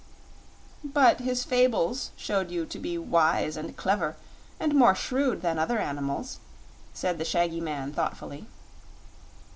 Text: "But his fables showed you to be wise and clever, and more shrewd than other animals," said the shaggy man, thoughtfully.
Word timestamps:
"But 0.83 1.19
his 1.19 1.43
fables 1.43 2.09
showed 2.15 2.49
you 2.49 2.65
to 2.65 2.79
be 2.79 2.97
wise 2.97 3.55
and 3.55 3.77
clever, 3.77 4.15
and 4.59 4.73
more 4.73 4.95
shrewd 4.95 5.43
than 5.43 5.59
other 5.59 5.77
animals," 5.77 6.39
said 6.91 7.19
the 7.19 7.23
shaggy 7.23 7.61
man, 7.61 7.93
thoughtfully. 7.93 8.47